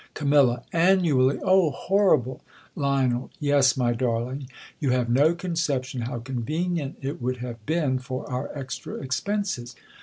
Cam, 0.15 0.57
Annually! 0.73 1.37
O 1.43 1.69
horrible! 1.69 2.41
Lion, 2.75 3.29
i'es, 3.39 3.77
my 3.77 3.93
darling. 3.93 4.49
You 4.79 4.89
have 4.89 5.09
no 5.09 5.35
conception 5.35 6.01
how 6.01 6.17
conv^enient 6.17 6.95
it 7.03 7.21
would 7.21 7.37
have 7.37 7.63
been 7.67 7.99
for 7.99 8.27
our 8.27 8.49
extra 8.57 8.99
ex 9.03 9.19
penses. 9.21 9.75